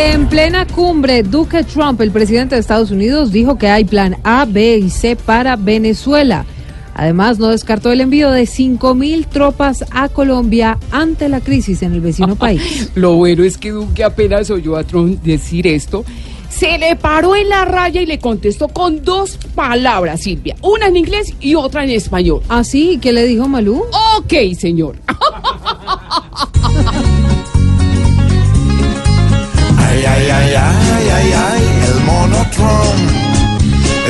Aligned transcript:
En 0.00 0.28
plena 0.28 0.64
cumbre, 0.64 1.24
Duque 1.24 1.64
Trump, 1.64 2.00
el 2.00 2.12
presidente 2.12 2.54
de 2.54 2.60
Estados 2.60 2.92
Unidos, 2.92 3.32
dijo 3.32 3.58
que 3.58 3.66
hay 3.66 3.84
plan 3.84 4.16
A, 4.22 4.44
B 4.44 4.76
y 4.76 4.90
C 4.90 5.16
para 5.16 5.56
Venezuela. 5.56 6.46
Además, 6.94 7.40
no 7.40 7.48
descartó 7.48 7.90
el 7.90 8.00
envío 8.00 8.30
de 8.30 8.44
5.000 8.44 9.26
tropas 9.26 9.84
a 9.90 10.08
Colombia 10.08 10.78
ante 10.92 11.28
la 11.28 11.40
crisis 11.40 11.82
en 11.82 11.94
el 11.94 12.00
vecino 12.00 12.36
país. 12.36 12.92
Lo 12.94 13.16
bueno 13.16 13.42
es 13.42 13.58
que 13.58 13.72
Duque 13.72 14.04
apenas 14.04 14.50
oyó 14.50 14.76
a 14.76 14.84
Trump 14.84 15.20
decir 15.24 15.66
esto. 15.66 16.04
Se 16.48 16.78
le 16.78 16.94
paró 16.94 17.34
en 17.34 17.48
la 17.48 17.64
raya 17.64 18.00
y 18.00 18.06
le 18.06 18.20
contestó 18.20 18.68
con 18.68 19.04
dos 19.04 19.36
palabras, 19.56 20.20
Silvia. 20.20 20.54
Una 20.62 20.86
en 20.86 20.96
inglés 20.96 21.34
y 21.40 21.56
otra 21.56 21.82
en 21.82 21.90
español. 21.90 22.40
¿Así? 22.48 22.94
¿Ah, 22.96 23.00
¿Qué 23.00 23.12
le 23.12 23.24
dijo 23.24 23.48
Malú? 23.48 23.84
Ok, 24.16 24.54
señor. 24.56 24.96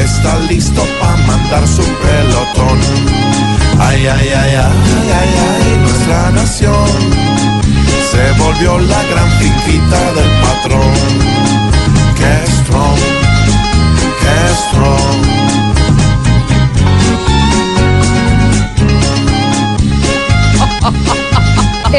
Está 0.09 0.39
listo 0.51 0.83
para 1.01 1.17
mandar 1.27 1.67
su 1.69 1.83
pelotón. 1.83 2.79
Ay, 3.79 4.07
ay, 4.07 4.29
ay, 4.29 4.55
ay, 4.55 5.13
ay, 5.21 5.31
ay, 5.49 5.79
nuestra 5.79 6.31
nación 6.31 6.89
se 8.11 8.33
volvió 8.43 8.79
la 8.79 9.03
gran 9.11 9.31
finquita 9.39 10.01
del 10.17 10.31
patrón. 10.41 10.98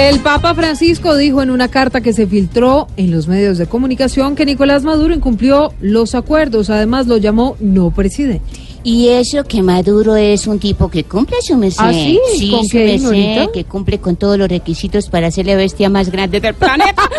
El 0.08 0.22
Papa 0.22 0.56
Francisco 0.56 1.18
dijo 1.18 1.42
en 1.42 1.50
una 1.50 1.68
carta 1.68 2.00
que 2.00 2.14
se 2.14 2.26
filtró 2.26 2.88
en 2.96 3.12
los 3.12 3.28
medios 3.28 3.58
de 3.58 3.68
comunicación 3.68 4.36
que 4.36 4.46
Nicolás 4.46 4.86
Maduro 4.86 5.14
incumplió 5.14 5.74
los 5.82 6.16
acuerdos. 6.16 6.70
Además, 6.70 7.08
lo 7.08 7.18
llamó 7.18 7.58
no 7.60 7.92
presidente. 7.92 8.42
Y 8.82 9.10
eso 9.10 9.44
que 9.44 9.62
Maduro 9.62 10.16
es 10.16 10.48
un 10.48 10.58
tipo 10.58 10.90
que 10.90 11.04
cumple 11.04 11.36
su 11.42 11.58
merced. 11.58 11.84
¿Ah, 11.84 11.92
sí? 11.92 12.18
¿Con 12.50 12.64
su 12.64 12.72
qué, 12.72 12.86
merced, 12.86 13.10
señorita? 13.10 13.52
que 13.52 13.66
cumple 13.66 14.00
con 14.00 14.16
todos 14.16 14.38
los 14.38 14.48
requisitos 14.48 15.10
para 15.10 15.30
ser 15.32 15.48
la 15.48 15.56
bestia 15.56 15.90
más 15.90 16.10
grande 16.10 16.40
del 16.40 16.56
planeta. 16.56 17.04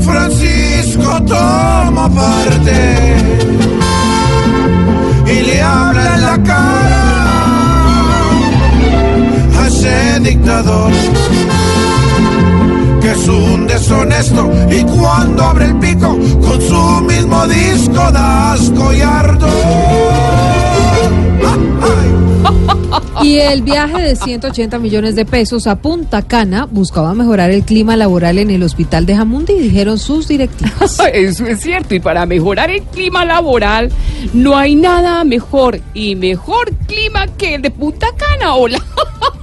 Francisco 0.00 1.24
toma 1.24 2.10
parte 2.12 2.89
dictador 10.60 10.92
que 13.00 13.10
es 13.10 13.28
un 13.28 13.66
deshonesto 13.66 14.50
y 14.70 14.82
cuando 14.82 15.42
abre 15.44 15.66
el 15.66 15.78
pico 15.78 16.18
con 16.40 16.60
su 16.60 17.00
mismo 17.04 17.46
disco 17.46 18.10
da 18.12 18.52
asco 18.52 18.92
y. 18.92 19.00
Y 23.22 23.38
el 23.38 23.62
viaje 23.62 24.00
de 24.02 24.16
180 24.16 24.78
millones 24.78 25.14
de 25.14 25.26
pesos 25.26 25.66
a 25.66 25.76
Punta 25.76 26.22
Cana 26.22 26.66
buscaba 26.70 27.12
mejorar 27.12 27.50
el 27.50 27.64
clima 27.64 27.94
laboral 27.94 28.38
en 28.38 28.50
el 28.50 28.62
hospital 28.62 29.04
de 29.04 29.14
Jamundi, 29.14 29.54
dijeron 29.58 29.98
sus 29.98 30.26
directivos. 30.26 30.98
Eso 31.12 31.44
es 31.44 31.60
cierto. 31.60 31.94
Y 31.94 32.00
para 32.00 32.24
mejorar 32.24 32.70
el 32.70 32.82
clima 32.82 33.26
laboral, 33.26 33.92
no 34.32 34.56
hay 34.56 34.74
nada 34.74 35.22
mejor 35.24 35.80
y 35.92 36.16
mejor 36.16 36.72
clima 36.86 37.26
que 37.36 37.56
el 37.56 37.62
de 37.62 37.70
Punta 37.70 38.06
Cana. 38.16 38.54
Hola. 38.54 38.82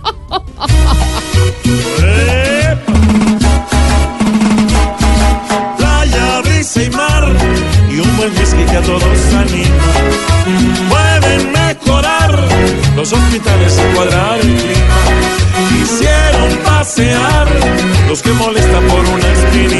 playa, 5.78 6.42
brisa 6.44 6.84
y 6.84 6.90
mar 6.92 7.26
y 7.92 8.00
un 8.00 8.18
buen 8.18 8.32
whisky 8.38 8.64
que 8.66 8.78
a 8.78 8.82
todos 8.82 9.34
anima. 9.34 9.94
Pueden 10.90 11.52
mejorar 11.52 12.40
los 12.96 13.12
hospitales 13.14 13.80
y 13.80 13.96
cuadrar 13.96 14.40
el 14.40 14.56
clima. 14.56 15.00
Quisieron 15.70 16.58
pasear 16.64 17.48
los 18.08 18.22
que 18.22 18.32
molestan 18.34 18.84
por 18.88 19.06
una 19.06 19.28
esquinita 19.32 19.77